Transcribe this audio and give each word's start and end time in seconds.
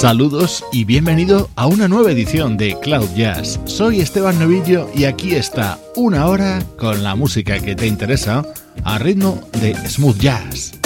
Saludos 0.00 0.64
y 0.72 0.84
bienvenido 0.84 1.50
a 1.56 1.66
una 1.66 1.86
nueva 1.86 2.10
edición 2.10 2.56
de 2.56 2.74
Cloud 2.80 3.10
Jazz. 3.14 3.60
Soy 3.66 4.00
Esteban 4.00 4.38
Novillo 4.38 4.88
y 4.94 5.04
aquí 5.04 5.34
está 5.34 5.78
una 5.94 6.26
hora 6.26 6.62
con 6.78 7.02
la 7.02 7.14
música 7.14 7.60
que 7.60 7.76
te 7.76 7.86
interesa 7.86 8.42
a 8.82 8.98
ritmo 8.98 9.46
de 9.60 9.74
smooth 9.86 10.16
jazz. 10.16 10.79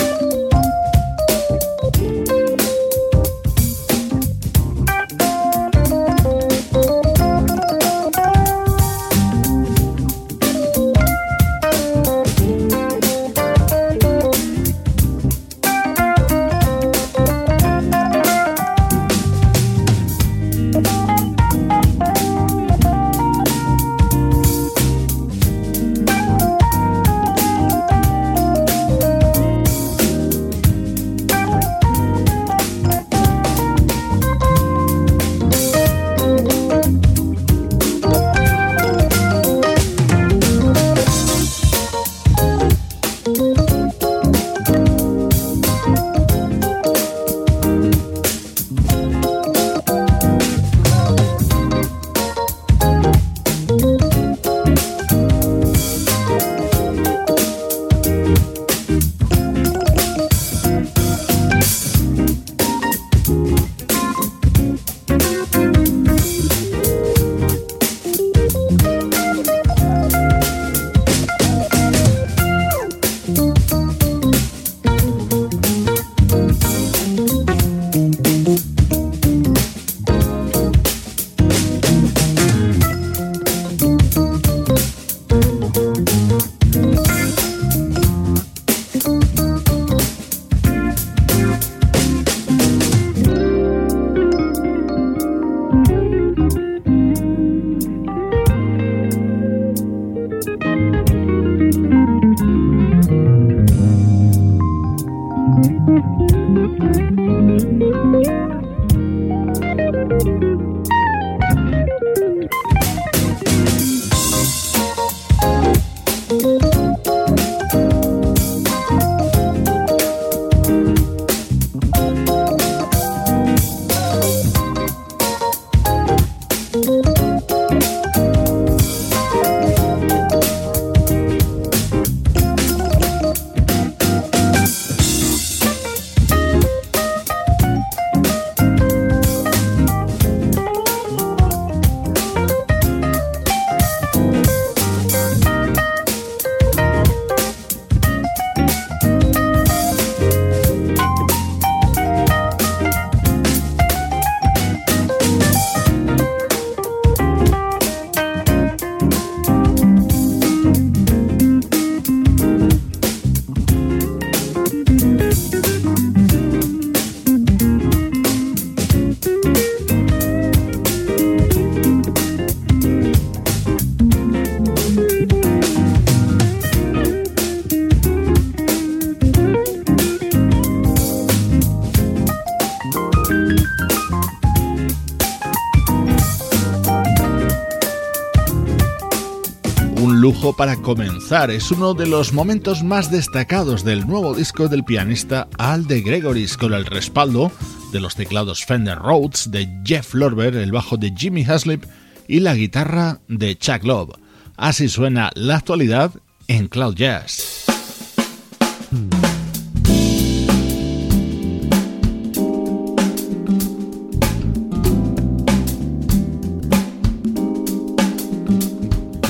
Para 190.53 190.77
comenzar. 190.77 191.51
Es 191.51 191.71
uno 191.71 191.95
de 191.95 192.07
los 192.07 192.33
momentos 192.33 192.83
más 192.83 193.11
destacados 193.11 193.83
del 193.83 194.07
nuevo 194.07 194.35
disco 194.35 194.69
del 194.69 194.85
pianista 194.85 195.49
Al 195.59 195.87
de 195.87 196.03
Gregoris 196.03 196.57
con 196.57 196.75
el 196.75 196.85
respaldo 196.85 197.51
de 197.93 198.01
los 198.01 198.15
teclados 198.15 198.65
Fender 198.65 198.99
Rhodes 198.99 199.51
de 199.51 199.69
Jeff 199.85 200.13
Lorber, 200.15 200.55
el 200.57 200.71
bajo 200.71 200.97
de 200.97 201.15
Jimmy 201.17 201.45
Haslip 201.45 201.85
y 202.29 202.41
la 202.41 202.55
guitarra 202.55 203.21
de 203.27 203.57
Chuck 203.57 203.85
Love. 203.85 204.19
Así 204.57 204.89
suena 204.89 205.31
la 205.35 205.57
actualidad 205.57 206.13
en 206.47 206.69
Cloud 206.69 206.95
Jazz. 206.95 207.64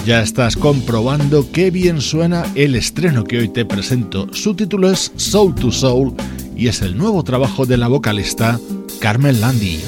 Ya 0.05 0.21
estás 0.21 0.55
comprobando 0.55 1.51
qué 1.51 1.71
bien 1.71 2.03
suena 2.03 2.45
el 2.55 2.75
estreno 2.75 3.25
que 3.25 3.39
hoy 3.39 3.49
te 3.49 3.65
presento. 3.65 4.29
Su 4.35 4.55
título 4.55 4.91
es 4.91 5.11
Soul 5.17 5.55
to 5.55 5.71
Soul 5.71 6.15
y 6.55 6.69
es 6.69 6.83
el 6.83 6.99
nuevo 6.99 7.23
trabajo 7.25 7.65
de 7.65 7.79
la 7.79 7.89
vocalista 7.89 8.61
Carmen 9.01 9.41
Landi. 9.41 9.81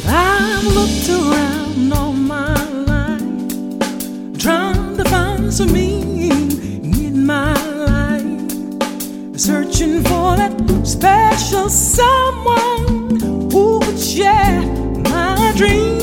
searching 9.39 10.03
for 10.03 10.35
that 10.35 10.51
special 10.83 11.69
someone 11.69 13.21
who 13.53 13.79
would 13.79 13.99
share 13.99 14.63
my 15.03 15.53
dream. 15.57 15.96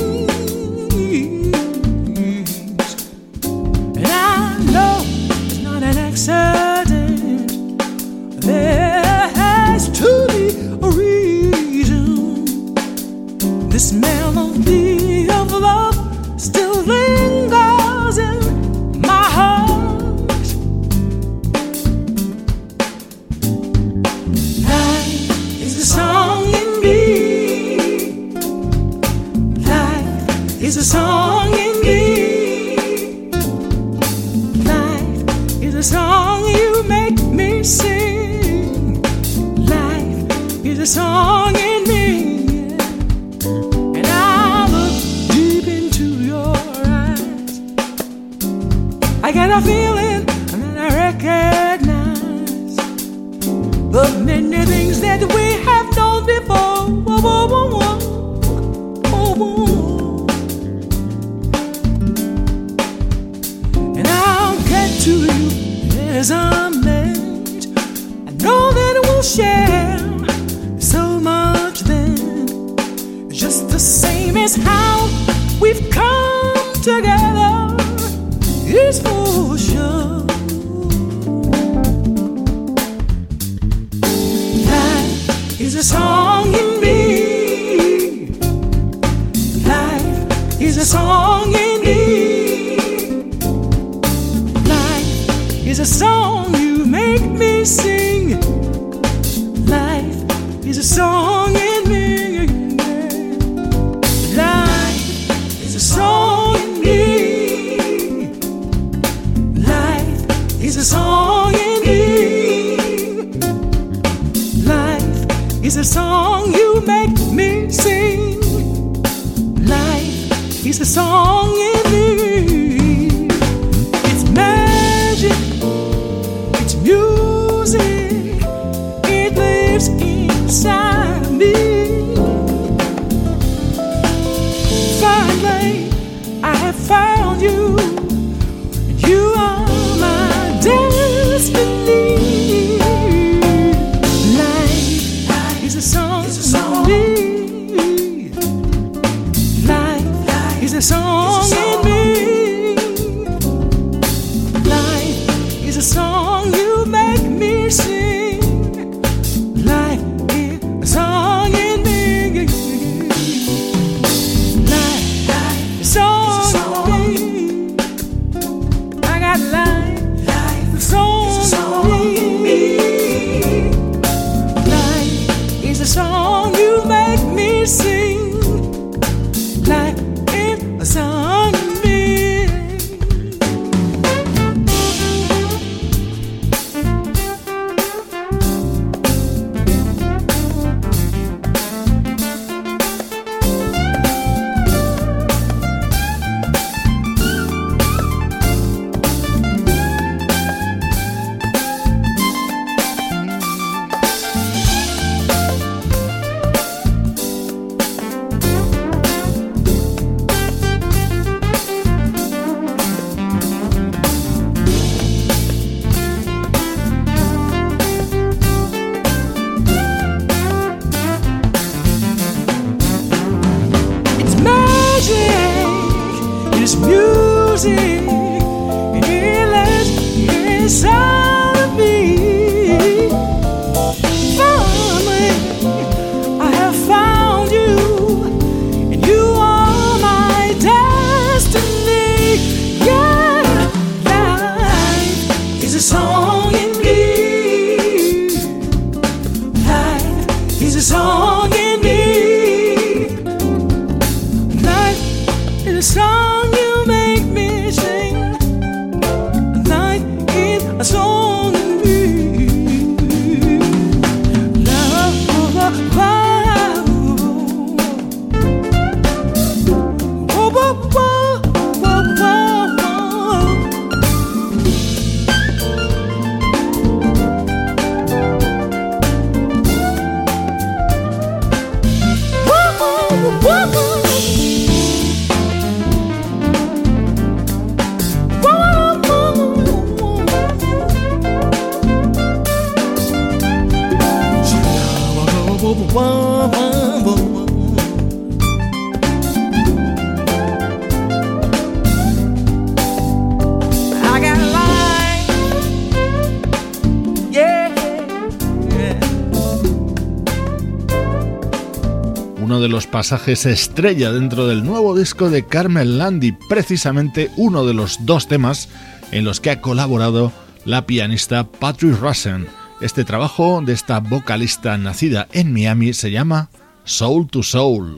Pasajes 312.93 313.47
estrella 313.47 314.11
dentro 314.11 314.45
del 314.45 314.63
nuevo 314.63 314.95
disco 314.95 315.31
de 315.31 315.47
Carmen 315.47 315.97
Landi, 315.97 316.31
precisamente 316.47 317.31
uno 317.37 317.65
de 317.65 317.73
los 317.73 318.05
dos 318.05 318.27
temas 318.27 318.69
en 319.11 319.25
los 319.25 319.39
que 319.39 319.49
ha 319.49 319.61
colaborado 319.61 320.31
la 320.63 320.85
pianista 320.85 321.43
Patrick 321.43 321.99
Russen. 321.99 322.45
Este 322.81 323.03
trabajo 323.03 323.63
de 323.65 323.73
esta 323.73 323.99
vocalista 323.99 324.77
nacida 324.77 325.27
en 325.31 325.51
Miami 325.51 325.93
se 325.93 326.11
llama 326.11 326.51
Soul 326.83 327.27
to 327.29 327.41
Soul. 327.41 327.95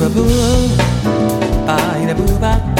Boo-ba-boo, 0.00 0.68
bye-da-boo-ba. 1.68 2.79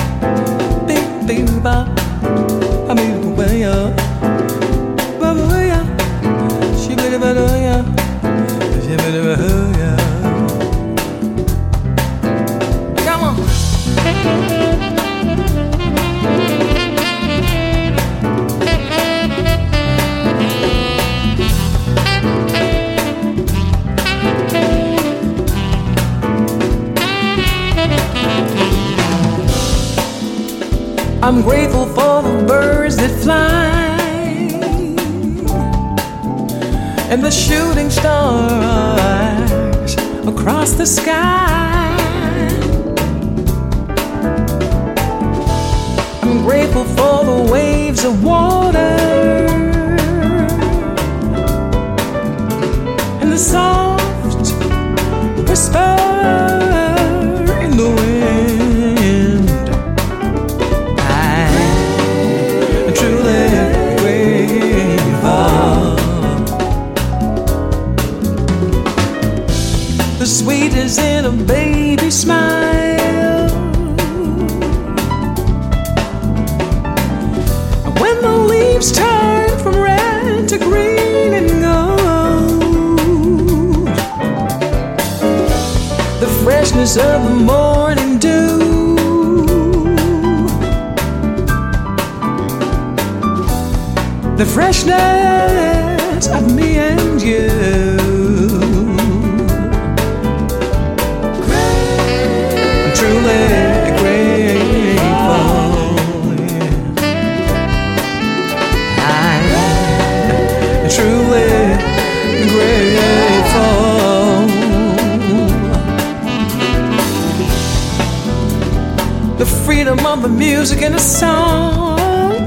Freedom 119.47 119.99
of 120.04 120.20
the 120.23 120.28
music 120.28 120.82
and 120.82 120.94
the 120.94 120.99
song. 120.99 122.47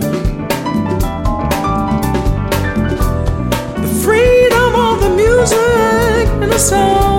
The 3.81 4.01
freedom 4.03 4.75
of 4.75 5.01
the 5.01 5.09
music 5.15 6.27
and 6.43 6.51
the 6.51 6.59
song. 6.59 7.12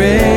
regret. 0.00 0.29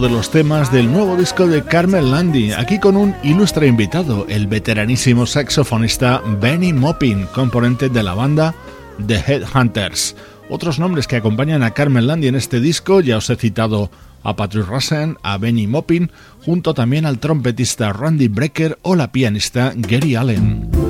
De 0.00 0.08
los 0.08 0.30
temas 0.30 0.72
del 0.72 0.90
nuevo 0.90 1.16
disco 1.16 1.46
de 1.46 1.62
Carmen 1.62 2.10
Landi, 2.10 2.52
aquí 2.52 2.78
con 2.78 2.96
un 2.96 3.14
ilustre 3.22 3.66
invitado, 3.66 4.24
el 4.28 4.46
veteranísimo 4.46 5.26
saxofonista 5.26 6.22
Benny 6.40 6.72
Moppin, 6.72 7.26
componente 7.26 7.90
de 7.90 8.02
la 8.02 8.14
banda 8.14 8.54
The 9.06 9.22
Headhunters. 9.26 10.16
Otros 10.48 10.78
nombres 10.78 11.06
que 11.06 11.16
acompañan 11.16 11.62
a 11.62 11.72
Carmen 11.72 12.06
Landy 12.06 12.28
en 12.28 12.36
este 12.36 12.60
disco, 12.60 13.00
ya 13.00 13.18
os 13.18 13.28
he 13.28 13.36
citado 13.36 13.90
a 14.22 14.36
Patrick 14.36 14.66
Russen, 14.66 15.18
a 15.22 15.36
Benny 15.36 15.66
Moppin, 15.66 16.10
junto 16.46 16.72
también 16.72 17.04
al 17.04 17.18
trompetista 17.18 17.92
Randy 17.92 18.28
Brecker 18.28 18.78
o 18.82 18.96
la 18.96 19.12
pianista 19.12 19.72
Gary 19.76 20.16
Allen. 20.16 20.89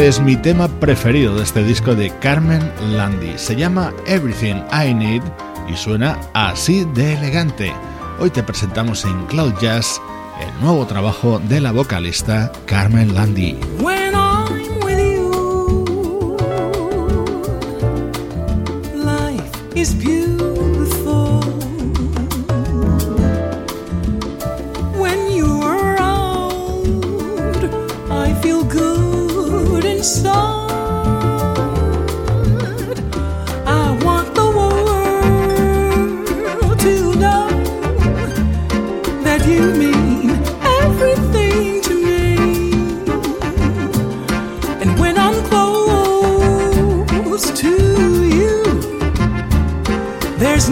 Es 0.00 0.18
mi 0.18 0.34
tema 0.34 0.66
preferido 0.66 1.36
de 1.36 1.42
este 1.42 1.62
disco 1.62 1.94
de 1.94 2.10
Carmen 2.20 2.72
Landy. 2.96 3.36
Se 3.36 3.54
llama 3.54 3.92
Everything 4.06 4.62
I 4.72 4.94
Need 4.94 5.22
y 5.68 5.76
suena 5.76 6.18
así 6.32 6.86
de 6.94 7.12
elegante. 7.12 7.70
Hoy 8.18 8.30
te 8.30 8.42
presentamos 8.42 9.04
en 9.04 9.26
Cloud 9.26 9.52
Jazz 9.60 10.00
el 10.40 10.62
nuevo 10.62 10.86
trabajo 10.86 11.38
de 11.50 11.60
la 11.60 11.72
vocalista 11.72 12.50
Carmen 12.64 13.14
Landy. 13.14 13.58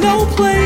Test 0.00 0.40
of 0.40 0.57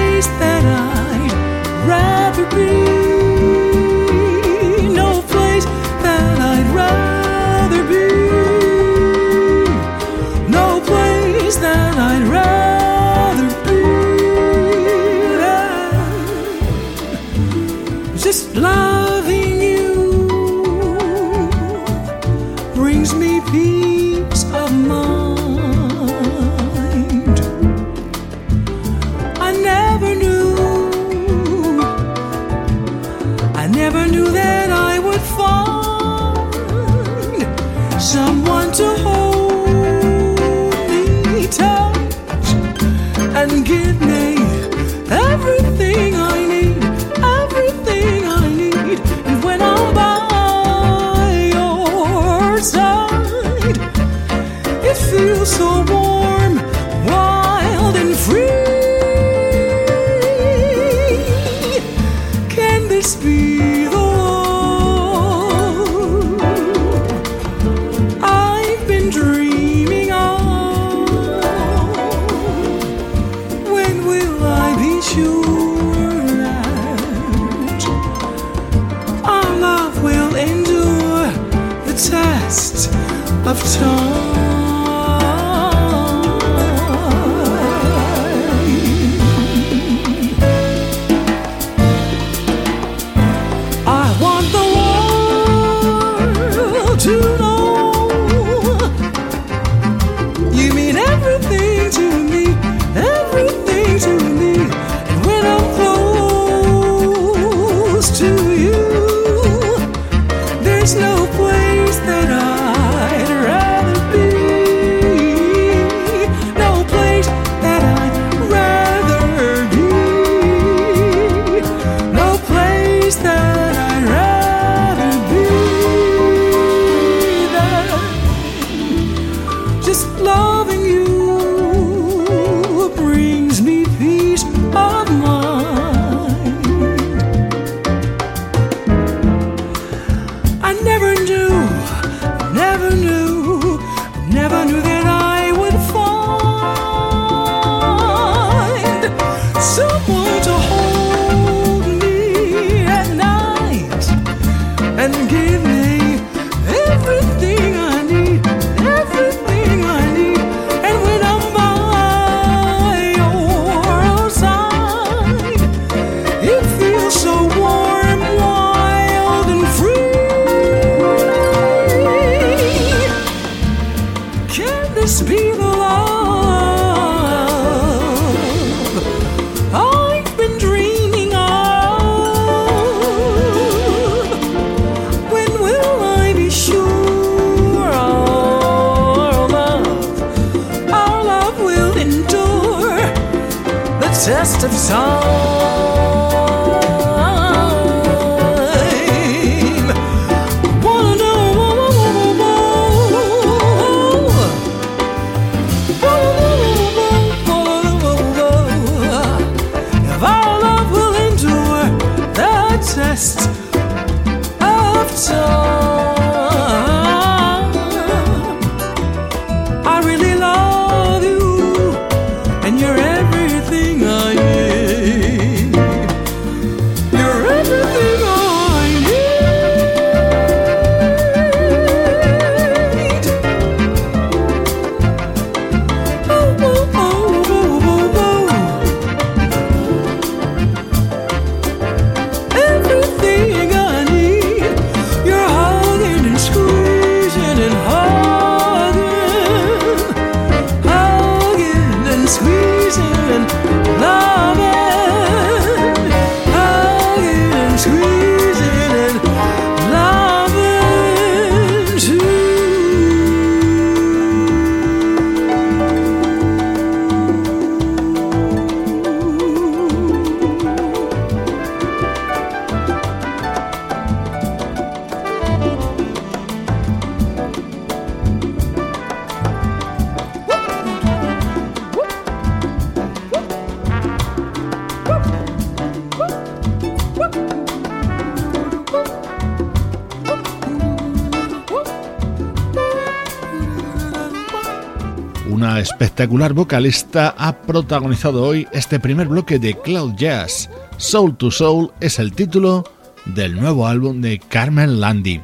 espectacular 296.23 296.53
vocalista 296.53 297.35
ha 297.37 297.63
protagonizado 297.63 298.45
hoy 298.45 298.69
este 298.71 299.01
primer 299.01 299.27
bloque 299.27 299.59
de 299.59 299.75
Cloud 299.75 300.15
Jazz. 300.15 300.71
Soul 300.97 301.37
to 301.37 301.51
Soul 301.51 301.91
es 301.99 302.21
el 302.21 302.33
título 302.33 302.85
del 303.25 303.61
nuevo 303.61 303.89
álbum 303.89 304.21
de 304.21 304.39
Carmen 304.39 305.01
Landi. 305.01 305.41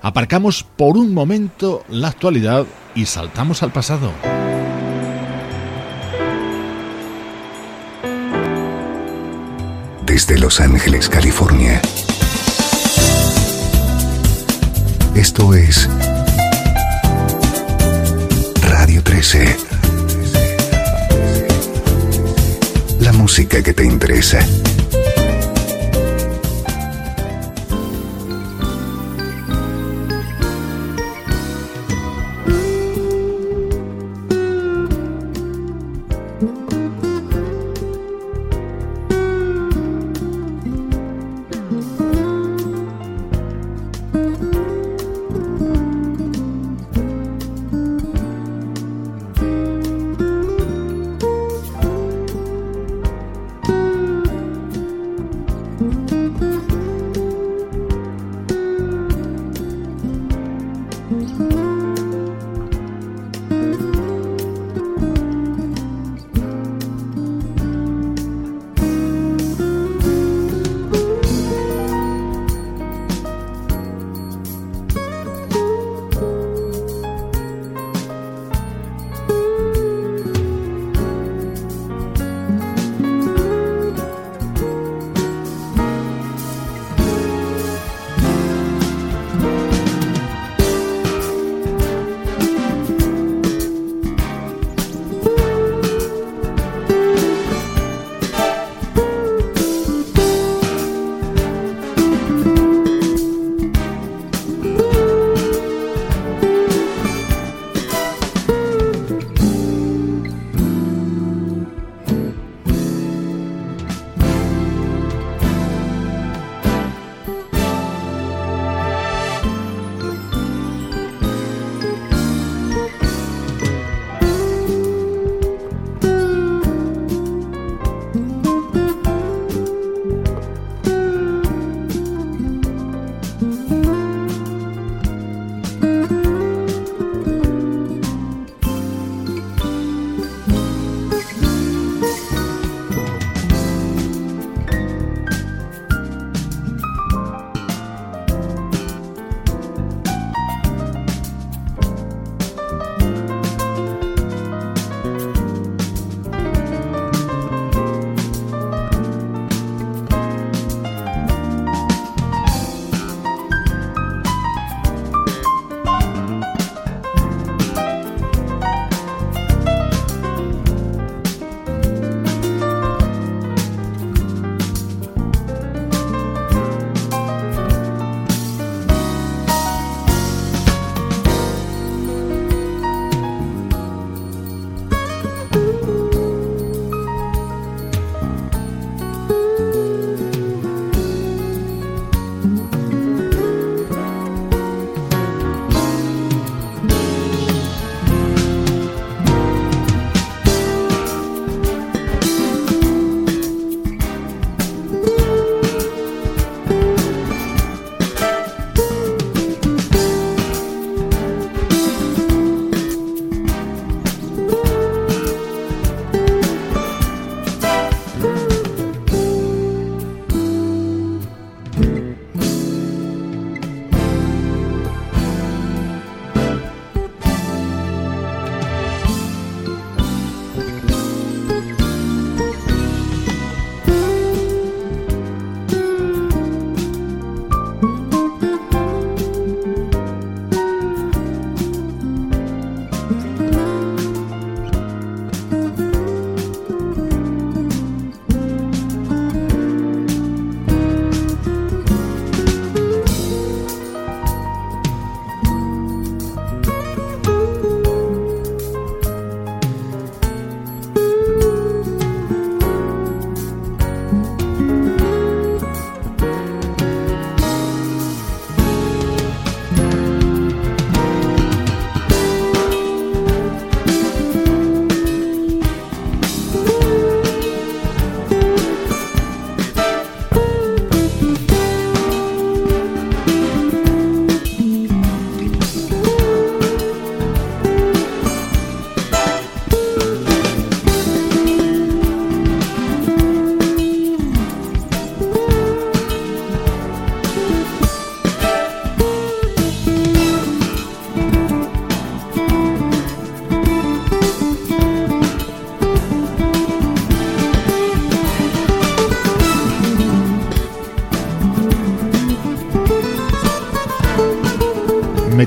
Aparcamos 0.00 0.62
por 0.62 0.96
un 0.96 1.12
momento 1.12 1.84
la 1.90 2.08
actualidad 2.08 2.64
y 2.94 3.04
saltamos 3.04 3.62
al 3.62 3.72
pasado. 3.72 4.10
Desde 10.06 10.38
Los 10.38 10.62
Ángeles, 10.62 11.10
California. 11.10 11.82
Esto 15.14 15.52
es 15.52 15.90
Radio 18.62 19.02
13. 19.02 19.61
Que 23.60 23.74
te 23.74 23.84
interesa. 23.84 24.38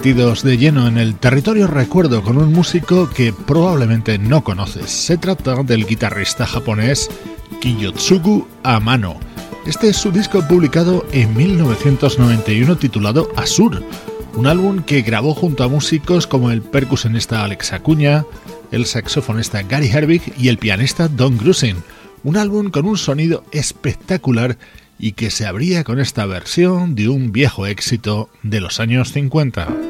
Metidos 0.06 0.44
de 0.44 0.60
lleno 0.60 0.88
en 0.88 1.00
el 1.00 1.16
territorio 1.16 1.66
recuerdo 1.66 2.22
con 2.22 2.38
un 2.38 2.54
músico 2.54 3.10
que 3.10 3.34
probablemente 3.34 4.20
no 4.20 4.44
conoces. 4.44 4.92
Se 4.92 5.18
trata 5.18 5.64
del 5.64 5.88
guitarrista 5.88 6.46
japonés 6.46 7.10
Kiyotsugu 7.60 8.48
Amano. 8.62 9.20
Este 9.66 9.90
es 9.90 9.98
su 9.98 10.12
disco 10.12 10.48
publicado 10.48 11.08
en 11.12 11.36
1991 11.36 12.76
titulado 12.76 13.32
Asur, 13.36 13.84
un 14.36 14.46
álbum 14.46 14.84
que 14.84 15.02
grabó 15.02 15.34
junto 15.34 15.64
a 15.64 15.70
músicos 15.70 16.28
como 16.28 16.52
el 16.52 16.62
percusionista 16.62 17.44
Alex 17.44 17.74
Acuña, 17.74 18.26
el 18.72 18.86
saxofonista 18.86 19.64
Gary 19.64 19.88
Herbig 19.88 20.22
y 20.38 20.50
el 20.50 20.60
pianista 20.60 21.08
Don 21.08 21.36
Grusin. 21.36 21.78
Un 22.24 22.38
álbum 22.38 22.70
con 22.70 22.86
un 22.86 23.00
sonido 23.00 23.44
espectacular 23.52 24.60
y 25.00 25.14
que 25.14 25.32
se 25.32 25.48
abría 25.48 25.84
con 25.84 26.00
esta 26.00 26.28
versión 26.28 26.94
de 26.94 27.10
un 27.10 27.32
viejo 27.32 27.66
éxito 27.66 28.30
de 28.44 28.62
los 28.62 28.80
años 28.80 29.12
50. 29.12 29.85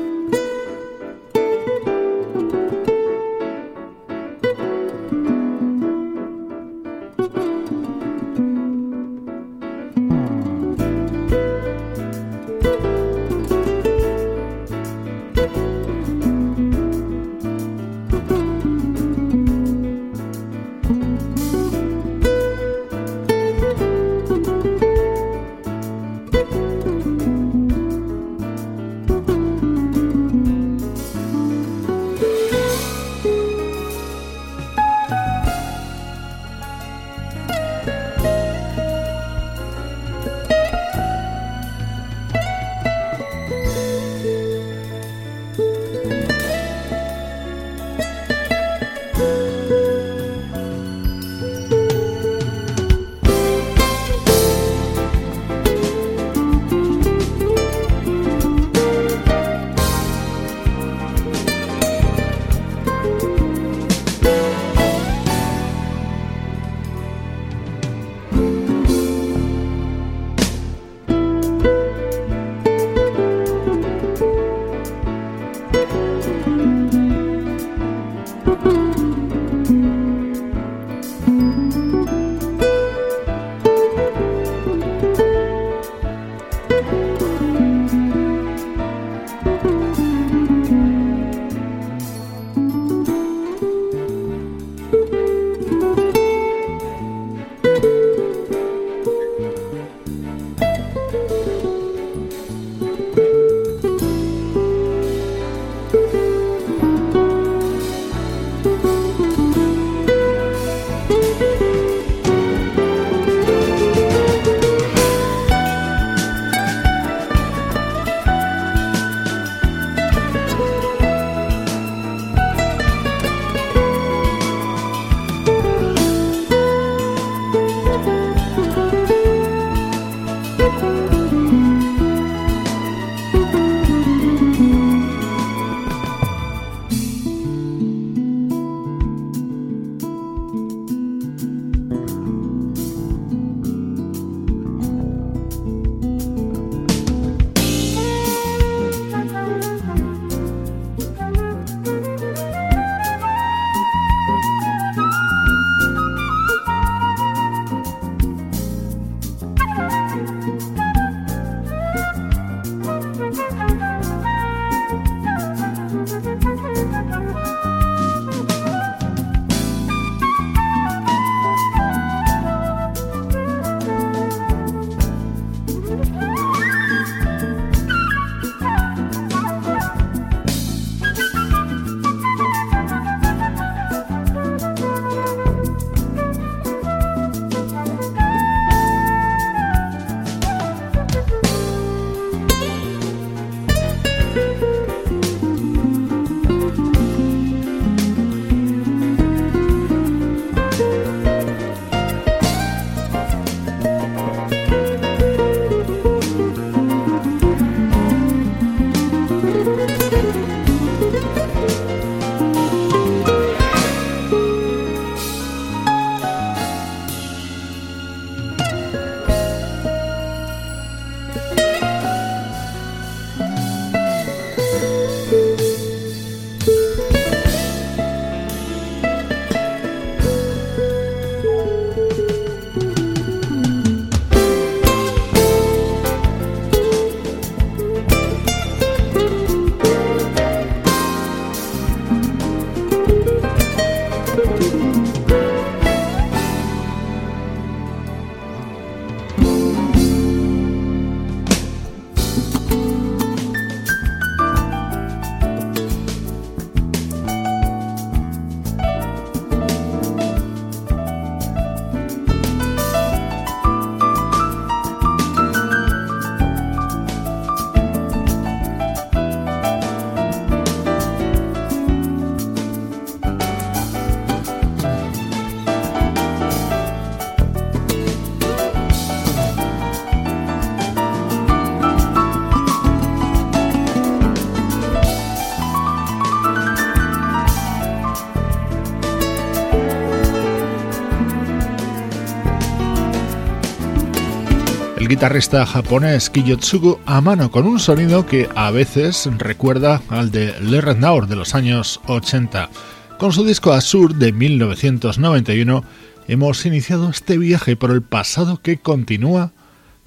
El 295.05 295.09
guitarrista 295.09 295.67
japonés 295.67 296.31
Kiyotsugu 296.31 296.97
a 297.05 297.21
mano 297.21 297.51
con 297.51 297.67
un 297.67 297.79
sonido 297.79 298.25
que 298.25 298.49
a 298.55 298.71
veces 298.71 299.29
recuerda 299.37 300.01
al 300.09 300.31
de 300.31 300.59
Le 300.61 300.81
Renard 300.81 301.27
de 301.27 301.35
los 301.35 301.53
años 301.53 302.01
80. 302.07 302.71
Con 303.19 303.31
su 303.31 303.45
disco 303.45 303.73
Azur 303.73 304.15
de 304.15 304.31
1991 304.31 305.83
hemos 306.27 306.65
iniciado 306.65 307.11
este 307.11 307.37
viaje 307.37 307.75
por 307.75 307.91
el 307.91 308.01
pasado 308.01 308.59
que 308.63 308.77
continúa 308.77 309.51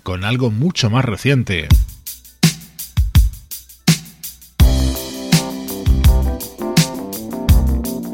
con 0.02 0.24
algo 0.24 0.50
mucho 0.50 0.90
más 0.90 1.04
reciente. 1.04 1.68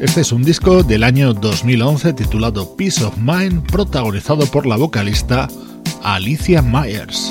Este 0.02 0.20
es 0.20 0.32
un 0.32 0.42
disco 0.42 0.82
del 0.82 1.02
año 1.02 1.32
2011 1.32 2.12
titulado 2.12 2.76
Peace 2.76 3.02
of 3.02 3.16
Mind, 3.16 3.62
protagonizado 3.70 4.44
por 4.44 4.66
la 4.66 4.76
vocalista 4.76 5.48
Alicia 6.04 6.60
Myers. 6.60 7.30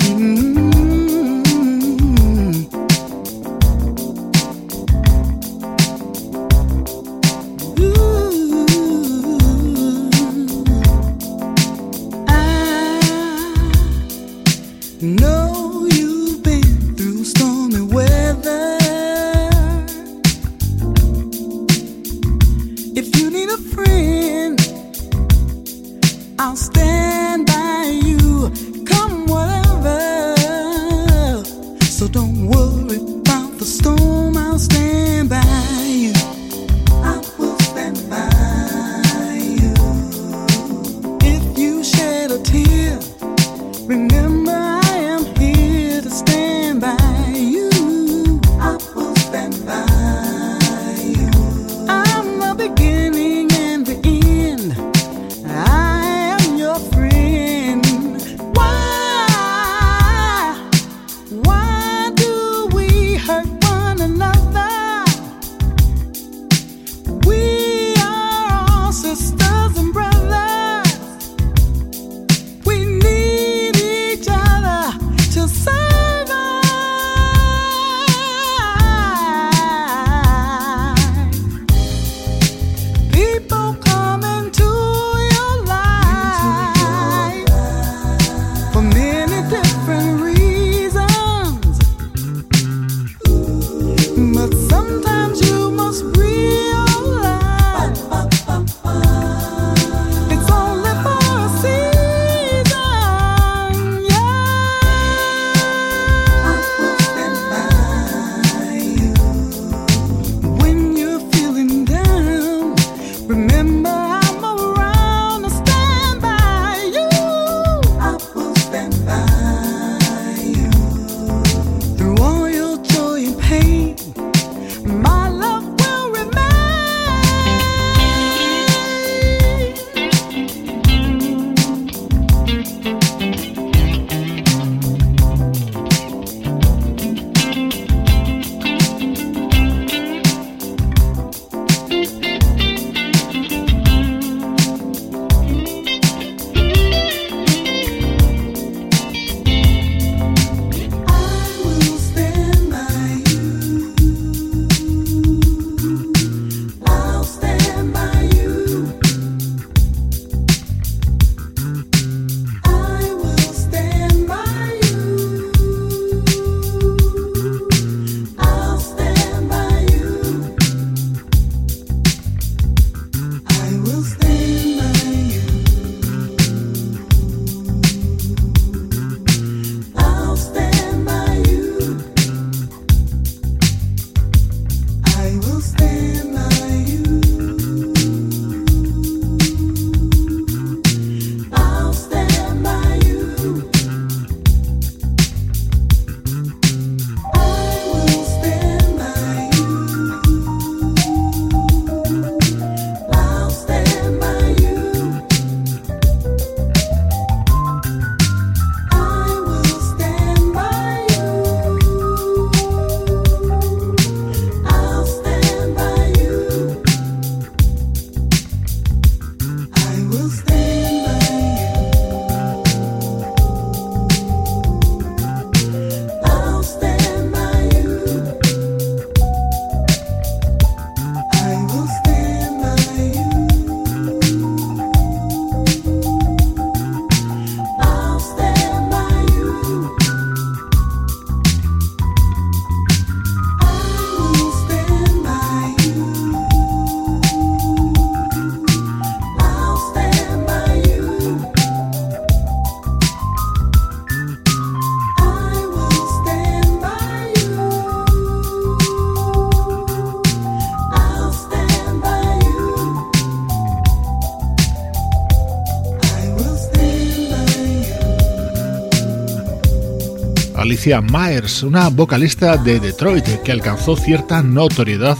Alicia 270.84 271.00
Myers, 271.00 271.62
una 271.62 271.88
vocalista 271.88 272.58
de 272.58 272.78
Detroit 272.78 273.24
que 273.42 273.52
alcanzó 273.52 273.96
cierta 273.96 274.42
notoriedad 274.42 275.16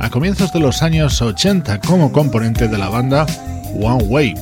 a 0.00 0.10
comienzos 0.10 0.52
de 0.52 0.60
los 0.60 0.82
años 0.82 1.22
80 1.22 1.80
como 1.80 2.12
componente 2.12 2.68
de 2.68 2.76
la 2.76 2.90
banda 2.90 3.24
One 3.80 4.04
Way. 4.04 4.34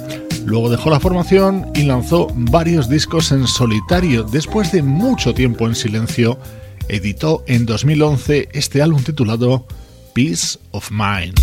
Luego 0.45 0.69
dejó 0.69 0.91
la 0.91 0.99
formación 0.99 1.71
y 1.77 1.85
lanzó 1.85 2.33
varios 2.35 2.89
discos 2.89 3.31
en 3.31 3.47
solitario. 3.47 4.25
Después 4.25 4.73
de 4.73 4.83
mucho 4.83 5.35
tiempo 5.35 5.69
en 5.69 5.77
silencio, 5.77 6.37
editó 6.89 7.45
en 7.47 7.65
2011 7.65 8.49
este 8.53 8.83
álbum 8.83 9.05
titulado 9.05 9.69
Peace 10.15 10.59
of 10.73 10.91
Mind. 10.91 11.39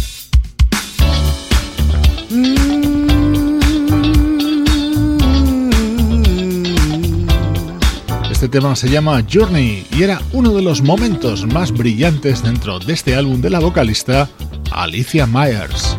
Este 8.44 8.60
tema 8.60 8.76
se 8.76 8.90
llama 8.90 9.24
Journey 9.32 9.88
y 9.98 10.04
era 10.04 10.22
uno 10.34 10.54
de 10.54 10.62
los 10.62 10.82
momentos 10.82 11.46
más 11.46 11.72
brillantes 11.72 12.44
dentro 12.44 12.78
de 12.78 12.92
este 12.92 13.16
álbum 13.16 13.40
de 13.40 13.50
la 13.50 13.60
vocalista 13.60 14.30
Alicia 14.70 15.26
Myers. 15.26 15.96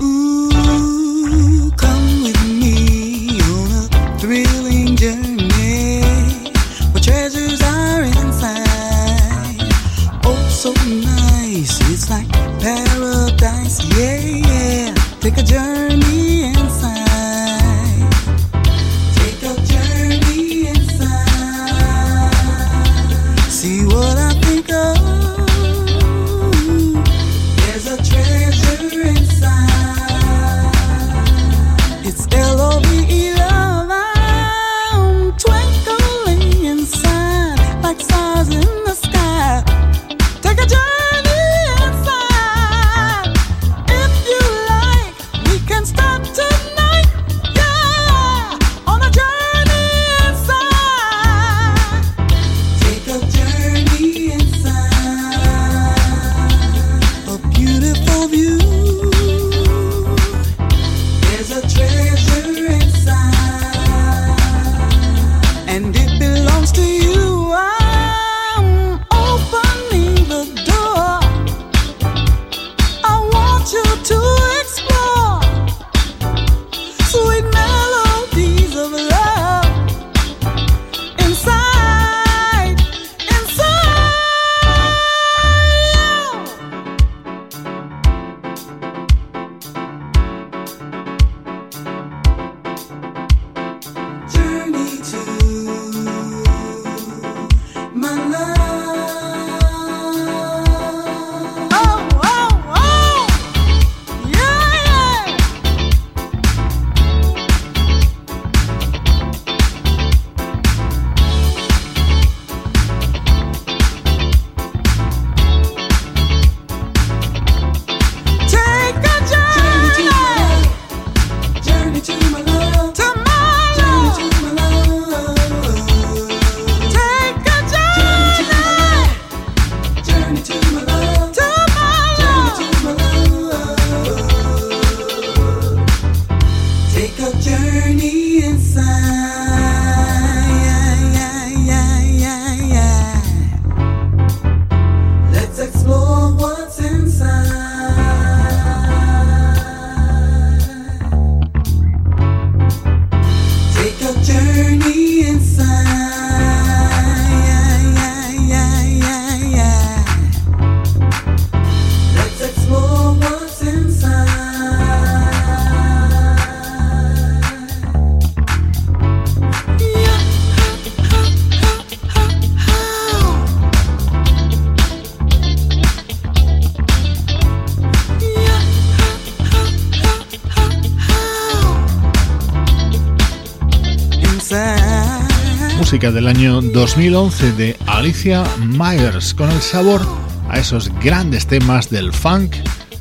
Del 186.12 186.26
año 186.26 186.60
2011 186.60 187.52
de 187.52 187.76
Alicia 187.86 188.44
Myers 188.58 189.32
con 189.32 189.50
el 189.50 189.60
sabor 189.62 190.06
a 190.50 190.58
esos 190.58 190.90
grandes 191.00 191.46
temas 191.46 191.88
del 191.88 192.12
funk 192.12 192.56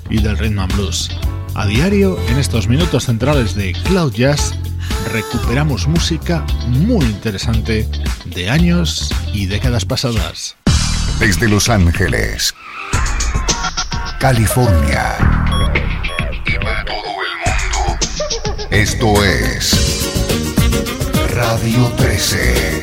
y 0.09 0.21
del 0.21 0.37
rhythm 0.37 0.59
and 0.59 0.73
blues. 0.73 1.09
A 1.53 1.65
diario, 1.65 2.17
en 2.29 2.37
estos 2.37 2.69
minutos 2.69 3.05
centrales 3.05 3.55
de 3.55 3.73
Cloud 3.83 4.13
Jazz, 4.13 4.53
recuperamos 5.11 5.85
música 5.87 6.45
muy 6.67 7.03
interesante 7.05 7.89
de 8.25 8.49
años 8.49 9.13
y 9.33 9.47
décadas 9.47 9.83
pasadas. 9.83 10.55
Desde 11.19 11.49
Los 11.49 11.67
Ángeles, 11.67 12.53
California 14.19 15.17
y 16.45 16.53
para 16.63 16.85
todo 16.85 16.95
el 16.95 17.35
mundo, 17.43 17.99
esto 18.71 19.23
es 19.23 19.93
Radio 21.35 21.91
13. 21.97 22.82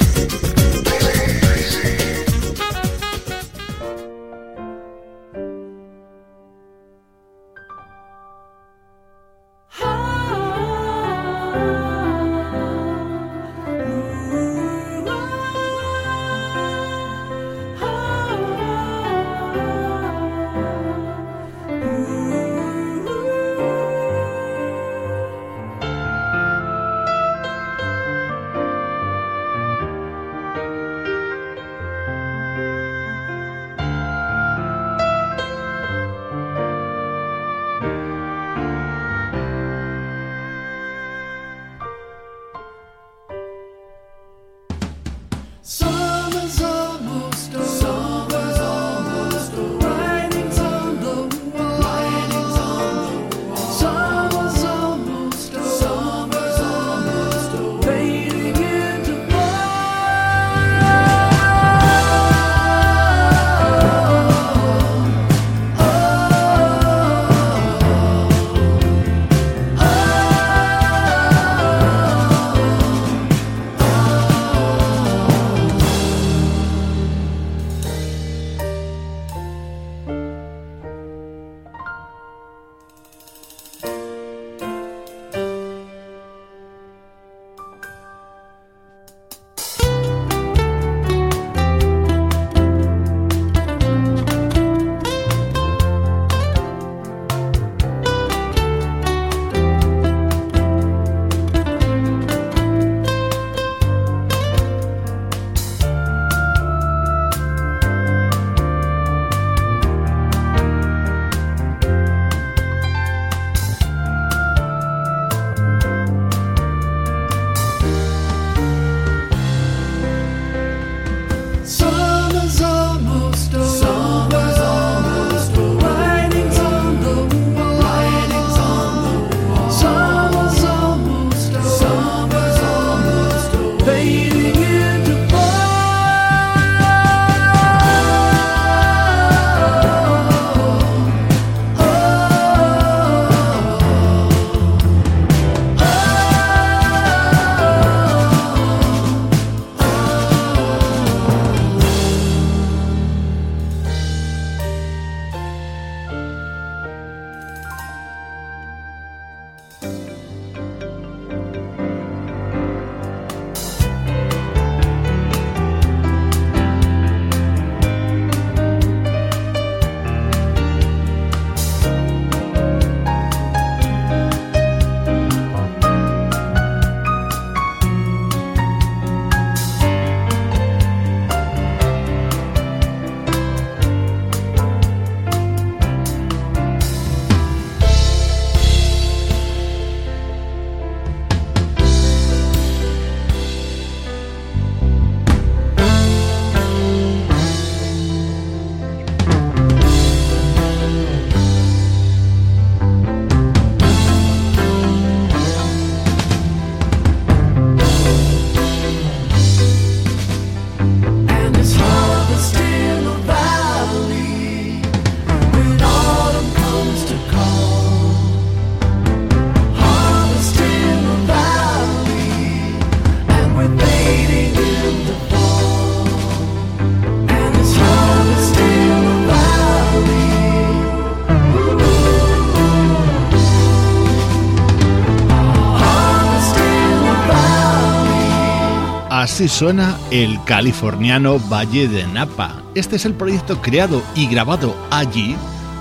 Así 239.40 239.48
suena 239.48 239.98
el 240.10 240.38
californiano 240.44 241.38
Valle 241.38 241.88
de 241.88 242.06
Napa. 242.06 242.62
Este 242.74 242.96
es 242.96 243.06
el 243.06 243.14
proyecto 243.14 243.62
creado 243.62 244.02
y 244.14 244.26
grabado 244.26 244.76
allí 244.90 245.34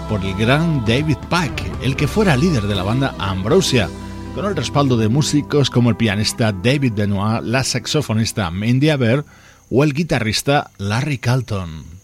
por 0.07 0.23
el 0.23 0.33
gran 0.35 0.85
David 0.85 1.17
Pack, 1.29 1.69
el 1.83 1.97
que 1.97 2.07
fuera 2.07 2.37
líder 2.37 2.67
de 2.67 2.75
la 2.75 2.83
banda 2.83 3.15
Ambrosia, 3.19 3.89
con 4.33 4.45
el 4.45 4.55
respaldo 4.55 4.95
de 4.95 5.09
músicos 5.09 5.69
como 5.69 5.89
el 5.89 5.97
pianista 5.97 6.53
David 6.53 6.93
Benoit, 6.93 7.43
la 7.43 7.65
saxofonista 7.65 8.49
Mandy 8.49 8.91
Aber 8.91 9.25
o 9.69 9.83
el 9.83 9.93
guitarrista 9.93 10.71
Larry 10.77 11.17
Carlton. 11.17 11.98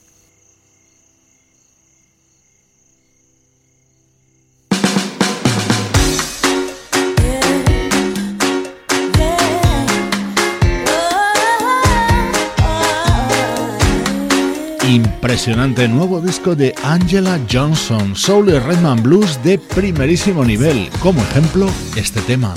Impresionante 14.87 15.87
nuevo 15.87 16.21
disco 16.21 16.55
de 16.55 16.75
Angela 16.83 17.39
Johnson, 17.51 18.15
Soul 18.15 18.49
y 18.49 18.59
Redman 18.59 19.01
Blues 19.01 19.41
de 19.43 19.57
primerísimo 19.57 20.45
nivel. 20.45 20.89
Como 20.99 21.21
ejemplo, 21.21 21.67
este 21.95 22.21
tema. 22.21 22.53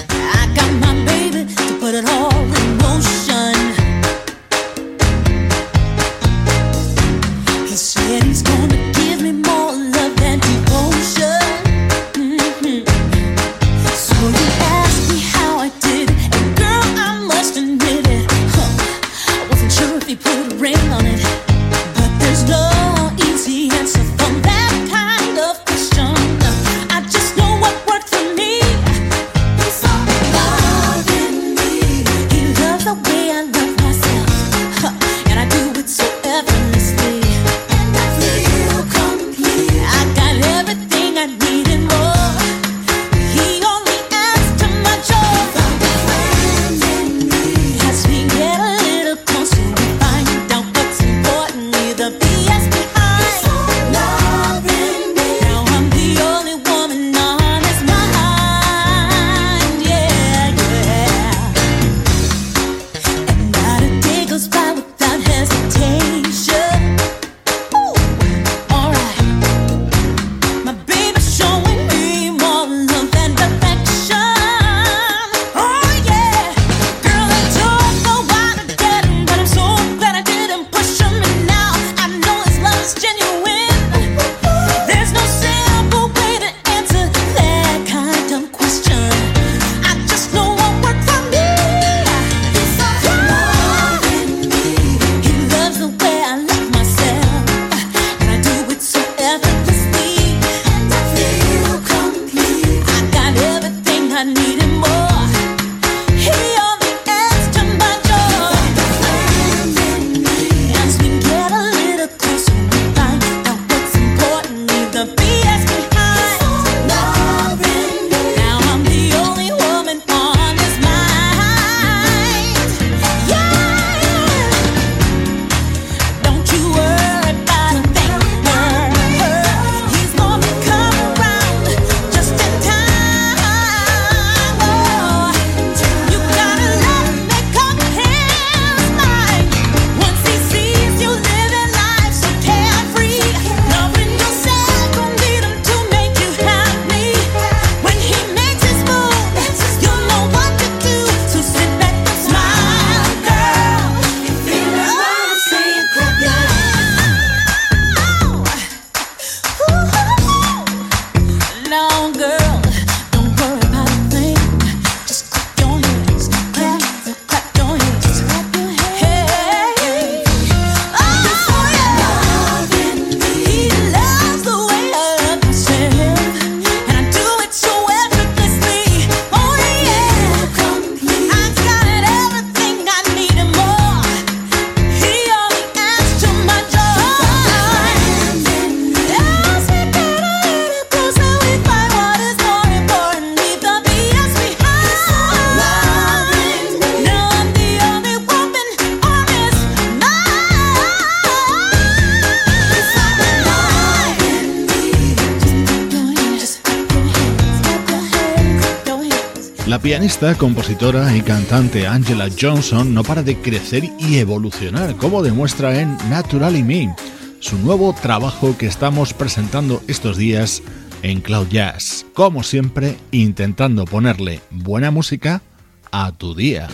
Pianista, 209.99 210.37
compositora 210.37 211.17
y 211.17 211.23
cantante 211.23 211.89
Angela 211.89 212.29
Johnson 212.41 212.95
no 212.95 213.03
para 213.03 213.25
de 213.25 213.37
crecer 213.37 213.83
y 213.99 214.19
evolucionar, 214.19 214.95
como 214.95 215.25
demuestra 215.25 215.81
en 215.81 215.97
Naturally 216.09 216.63
Me, 216.63 216.95
su 217.41 217.59
nuevo 217.59 217.93
trabajo 218.01 218.57
que 218.57 218.67
estamos 218.67 219.13
presentando 219.13 219.83
estos 219.89 220.17
días 220.17 220.63
en 221.03 221.21
Cloud 221.21 221.49
Jazz. 221.49 222.07
Como 222.15 222.45
siempre, 222.45 222.97
intentando 223.11 223.87
ponerle 223.87 224.41
buena 224.51 224.93
música 224.93 225.43
a 225.91 226.13
tu 226.13 226.33
día. 226.33 226.69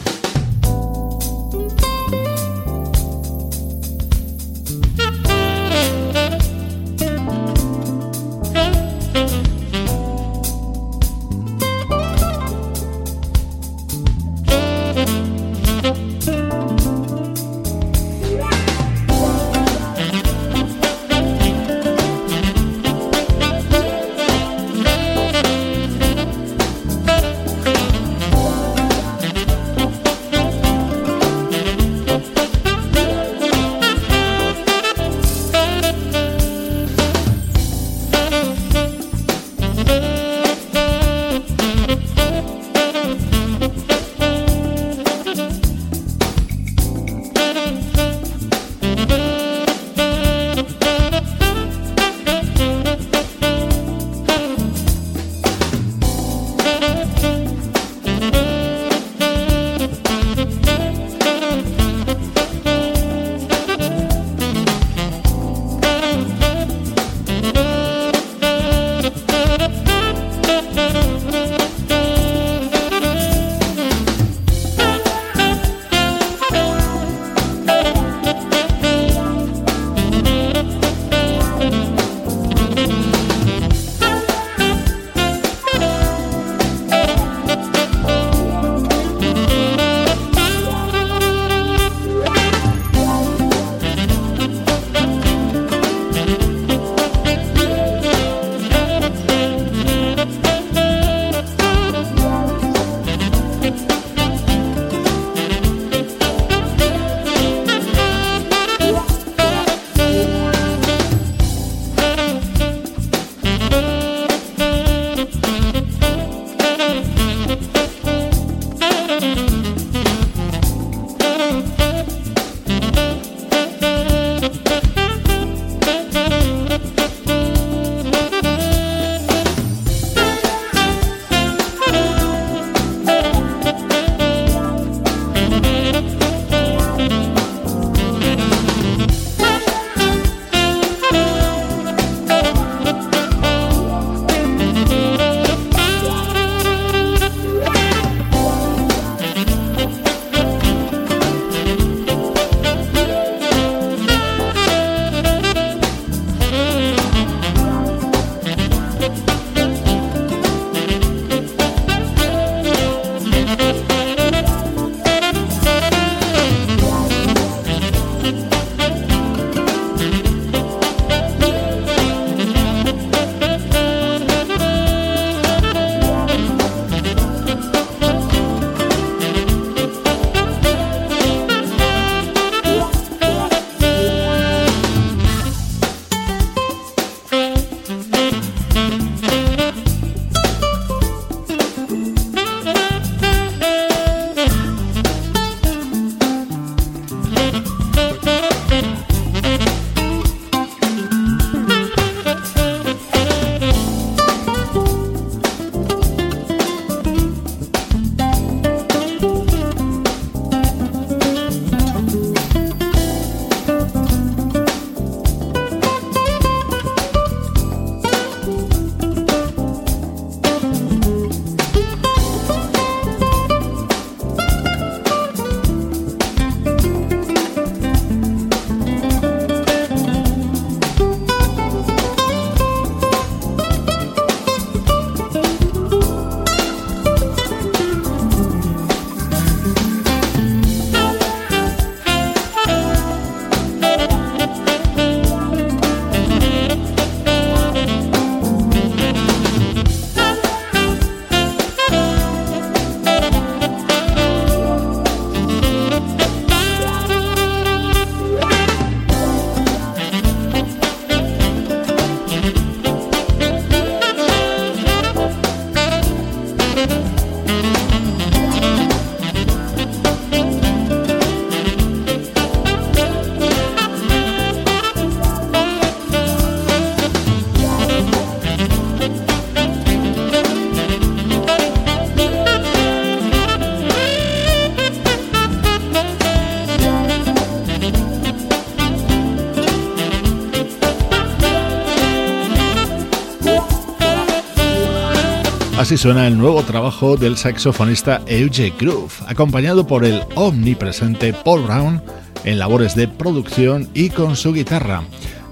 Suena 296.05 296.27
el 296.27 296.37
nuevo 296.37 296.63
trabajo 296.63 297.17
del 297.17 297.39
saxofonista 297.39 298.21
Eugene 298.27 298.75
Groove, 298.79 299.11
acompañado 299.27 299.87
por 299.87 300.05
el 300.05 300.21
omnipresente 300.35 301.33
Paul 301.33 301.63
Brown 301.63 302.03
en 302.45 302.59
labores 302.59 302.95
de 302.95 303.09
producción 303.09 303.89
y 303.95 304.11
con 304.11 304.37
su 304.37 304.53
guitarra. 304.53 305.03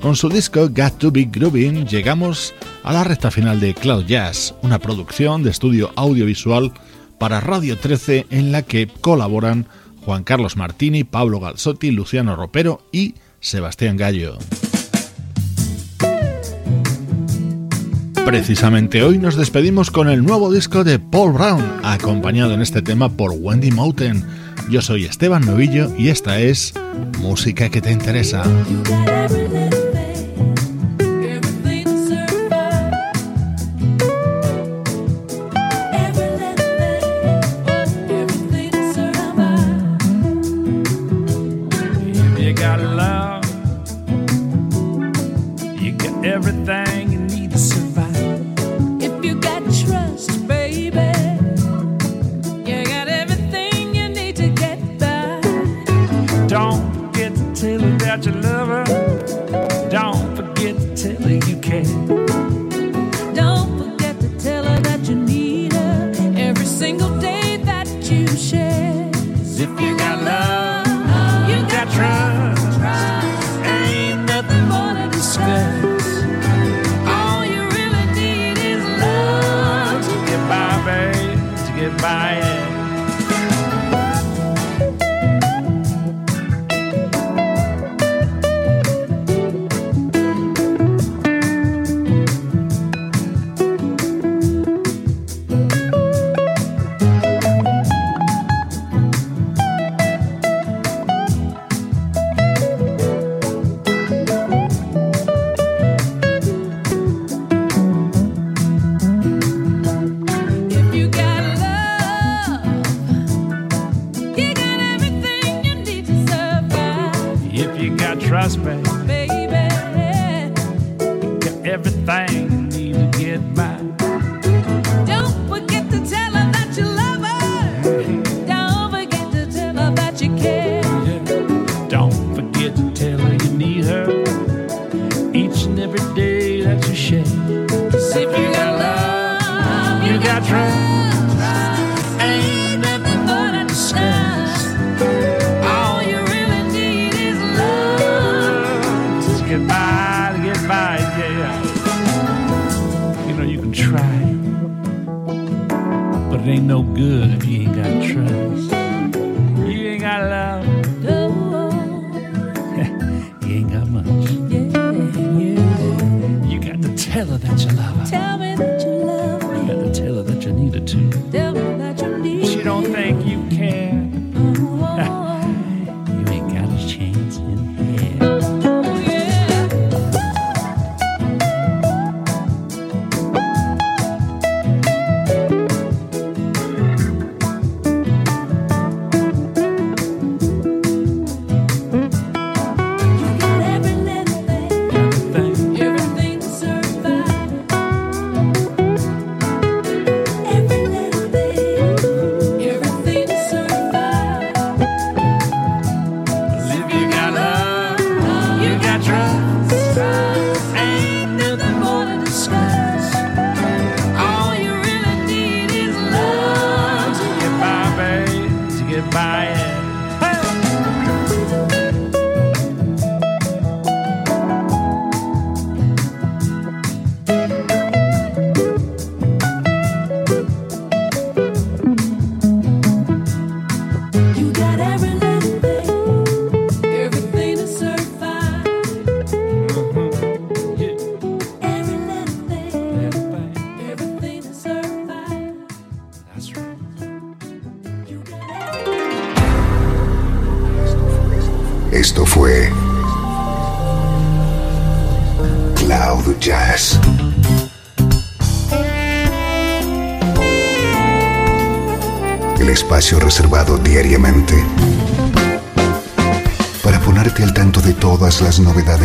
Con 0.02 0.14
su 0.14 0.28
disco 0.28 0.68
Got 0.68 0.98
to 0.98 1.10
Be 1.10 1.30
Grooving 1.32 1.86
llegamos 1.86 2.52
a 2.84 2.92
la 2.92 3.02
recta 3.02 3.30
final 3.30 3.60
de 3.60 3.72
Cloud 3.72 4.04
Jazz, 4.04 4.54
una 4.60 4.78
producción 4.78 5.42
de 5.42 5.48
estudio 5.48 5.90
audiovisual 5.96 6.70
para 7.16 7.40
Radio 7.40 7.78
13 7.78 8.26
en 8.28 8.52
la 8.52 8.60
que 8.60 8.88
colaboran 8.88 9.66
Juan 10.04 10.22
Carlos 10.22 10.58
Martini, 10.58 11.02
Pablo 11.02 11.40
Galzotti, 11.40 11.92
Luciano 11.92 12.36
Ropero 12.36 12.86
y 12.92 13.14
Sebastián 13.40 13.96
Gallo. 13.96 14.36
Precisamente 18.24 19.02
hoy 19.02 19.18
nos 19.18 19.36
despedimos 19.36 19.90
con 19.90 20.08
el 20.08 20.24
nuevo 20.24 20.52
disco 20.52 20.84
de 20.84 20.98
Paul 20.98 21.32
Brown, 21.32 21.62
acompañado 21.82 22.54
en 22.54 22.62
este 22.62 22.80
tema 22.80 23.08
por 23.08 23.32
Wendy 23.32 23.70
Mountain. 23.70 24.24
Yo 24.70 24.80
soy 24.80 25.04
Esteban 25.04 25.44
Novillo 25.44 25.92
y 25.98 26.08
esta 26.08 26.38
es 26.38 26.72
Música 27.18 27.68
que 27.68 27.80
te 27.80 27.90
interesa. 27.90 28.44
Las 68.32 68.61